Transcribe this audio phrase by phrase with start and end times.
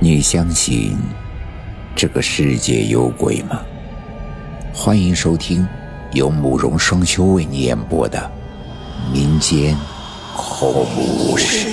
[0.00, 0.96] 你相信
[1.96, 3.66] 这个世界有鬼吗？
[4.72, 5.66] 欢迎收听
[6.12, 8.30] 由慕容双修为你演播的
[9.12, 9.76] 民间
[10.36, 11.68] 恐怖故事。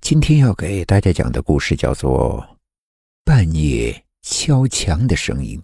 [0.00, 2.44] 今天要给大家讲的故事叫做
[3.24, 5.56] 《半夜敲墙的声音》。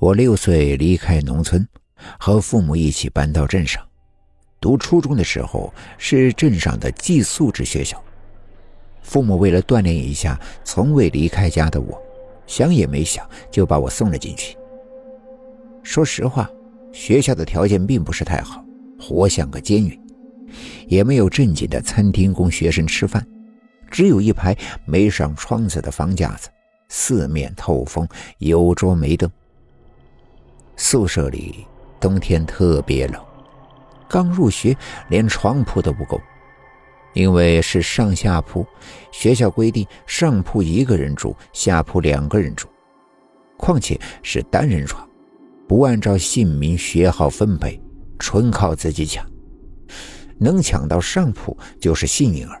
[0.00, 1.68] 我六岁离开农村，
[2.18, 3.86] 和父母一起搬到镇上。
[4.58, 8.02] 读初中的时候是镇上的寄宿制学校。
[9.02, 12.00] 父母为了锻炼一下从未离开家的我，
[12.46, 14.56] 想也没想就把我送了进去。
[15.82, 16.50] 说实话，
[16.92, 18.64] 学校的条件并不是太好，
[18.98, 20.00] 活像个监狱，
[20.88, 23.22] 也没有正经的餐厅供学生吃饭，
[23.90, 24.56] 只有一排
[24.86, 26.48] 没上窗子的方架子，
[26.88, 28.08] 四面透风，
[28.38, 29.30] 有桌没凳。
[30.90, 31.64] 宿舍里
[32.00, 33.24] 冬天特别冷，
[34.08, 34.76] 刚入学
[35.08, 36.20] 连床铺都不够，
[37.12, 38.66] 因为是上下铺，
[39.12, 42.66] 学校规定上铺一个人住，下铺两个人住。
[43.56, 45.08] 况且是单人床，
[45.68, 47.80] 不按照姓名学号分配，
[48.18, 49.24] 纯靠自己抢。
[50.40, 52.60] 能抢到上铺就是幸运儿，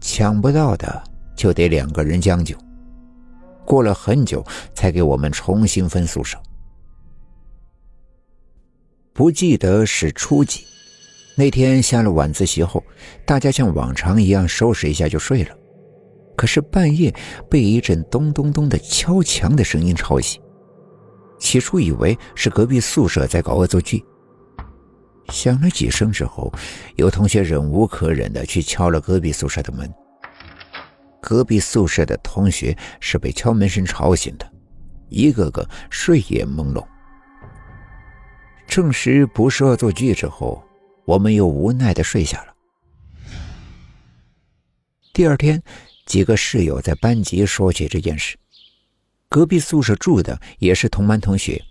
[0.00, 1.00] 抢不到的
[1.36, 2.56] 就得两个人将就。
[3.64, 6.36] 过了很久才给我们重新分宿舍。
[9.14, 10.64] 不记得是初几，
[11.36, 12.82] 那天下了晚自习后，
[13.26, 15.54] 大家像往常一样收拾一下就睡了。
[16.34, 17.14] 可是半夜
[17.50, 20.40] 被一阵咚咚咚的敲墙的声音吵醒，
[21.38, 24.02] 起初以为是隔壁宿舍在搞恶作剧。
[25.28, 26.50] 响了几声之后，
[26.96, 29.92] 有同学忍无可忍的去敲了隔壁宿舍的门。
[31.20, 34.50] 隔壁宿舍的同学是被敲门声吵醒的，
[35.10, 36.82] 一个个睡眼朦胧。
[38.72, 40.64] 证实不是恶作剧之后，
[41.04, 42.54] 我们又无奈的睡下了。
[45.12, 45.62] 第二天，
[46.06, 48.34] 几个室友在班级说起这件事，
[49.28, 51.62] 隔壁宿舍住的也是同班同学，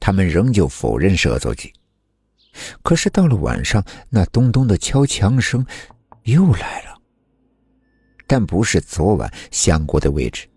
[0.00, 1.72] 他们仍旧否认是恶作剧。
[2.82, 3.80] 可是到了晚上，
[4.10, 5.64] 那咚咚的敲墙声
[6.24, 6.98] 又来了，
[8.26, 10.48] 但不是昨晚响过的位置。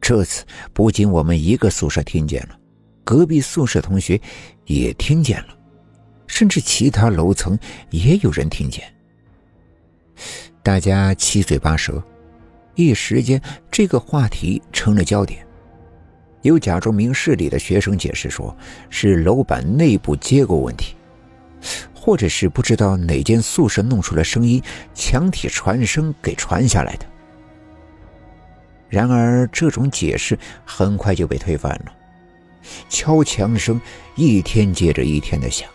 [0.00, 2.58] 这次不仅我们一个宿舍听见了。
[3.08, 4.20] 隔壁宿舍同学
[4.66, 5.56] 也听见了，
[6.26, 7.58] 甚至其他楼层
[7.88, 8.84] 也有人听见。
[10.62, 12.04] 大家七嘴八舌，
[12.74, 15.42] 一时间这个话题成了焦点。
[16.42, 18.54] 有假装明事理的学生解释说，
[18.90, 20.94] 是楼板内部结构问题，
[21.94, 27.06] 或者是不知道哪间宿舍弄出了声音，墙体传声给传下来的。
[28.90, 31.94] 然而，这种解释很快就被推翻了。
[32.88, 33.80] 敲墙声
[34.16, 35.68] 一天接着一天的响，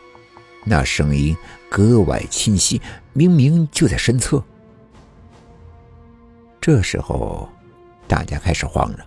[0.65, 1.35] 那声音
[1.69, 2.81] 格外清晰，
[3.13, 4.43] 明明就在身侧。
[6.61, 7.49] 这时候，
[8.07, 9.05] 大家开始慌了。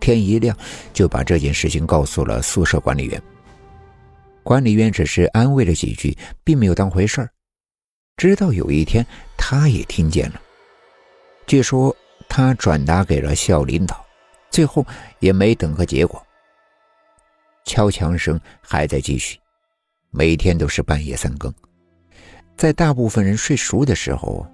[0.00, 0.56] 天一亮，
[0.92, 3.22] 就把这件事情告诉了宿舍管理员。
[4.42, 7.30] 管理员只是安慰了几句，并没有当回事儿。
[8.16, 9.06] 直到有一天，
[9.36, 10.40] 他也听见了。
[11.46, 11.94] 据说
[12.28, 14.04] 他转达给了校领导，
[14.50, 14.84] 最后
[15.20, 16.22] 也没等个结果。
[17.64, 19.38] 敲墙声还在继续，
[20.10, 21.52] 每天都是半夜三更，
[22.56, 24.46] 在大部分人睡熟的时候，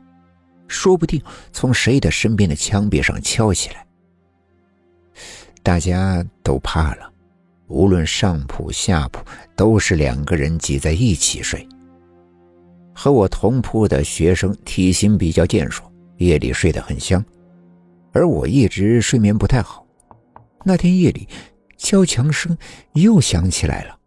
[0.68, 1.20] 说不定
[1.52, 3.84] 从谁的身边的墙壁上敲起来。
[5.62, 7.12] 大家都怕了，
[7.66, 9.22] 无论上铺下铺，
[9.56, 11.68] 都是两个人挤在一起睡。
[12.94, 17.22] 和我同铺的学生体型比较健硕，夜里睡得很香，
[18.12, 19.84] 而我一直睡眠不太好。
[20.64, 21.28] 那天夜里。
[21.80, 22.56] 敲墙声
[22.92, 23.98] 又响起来了，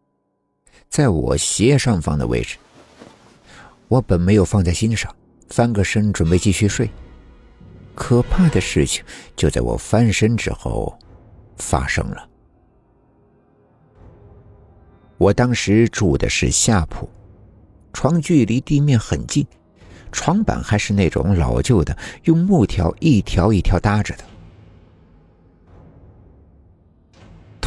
[0.90, 2.56] 在我斜上方的位置。
[3.88, 5.14] 我本没有放在心上，
[5.50, 6.88] 翻个身准备继续睡。
[7.96, 9.04] 可怕的事情
[9.36, 10.98] 就在我翻身之后
[11.58, 12.30] 发生了。
[15.18, 17.10] 我当时住的是下铺，
[17.92, 19.46] 床距离地面很近，
[20.12, 24.24] 床板还是那种老旧的，用木条一条一条搭着的。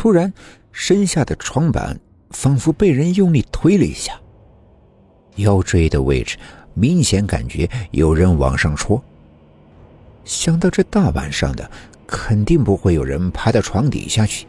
[0.06, 0.32] 突然，
[0.70, 1.99] 身下的床板
[2.31, 4.12] 仿佛被人用力推了一下，
[5.35, 6.38] 腰椎的位置
[6.75, 9.03] 明显感觉有人往上戳。
[10.25, 11.69] 想到这大晚上的，
[12.06, 14.47] 肯定不会有人爬到床底下去，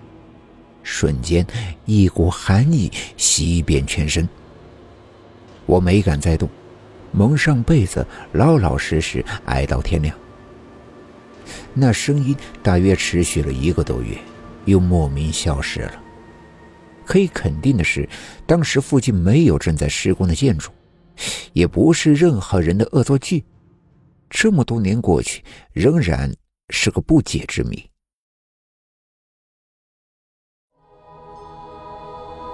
[0.83, 1.43] 瞬间
[1.85, 4.29] 一股寒意袭遍全身。
[5.65, 6.47] 我没敢再动，
[7.11, 10.15] 蒙上被子，老老实实挨到天亮。
[11.73, 14.15] 那声音大约持续了一个多月。
[14.67, 16.03] 又莫名消失了，
[17.05, 18.07] 可以肯定的是，
[18.45, 20.71] 当时附近没有正在施工的建筑，
[21.53, 23.43] 也不是任何人的恶作剧。
[24.29, 25.41] 这么多年过去，
[25.71, 26.29] 仍然
[26.69, 27.89] 是个不解之谜。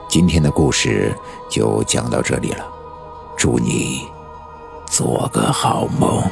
[0.07, 1.11] 今天的故事
[1.49, 2.71] 就讲到这里了，
[3.35, 4.07] 祝你
[4.85, 6.23] 做个好梦。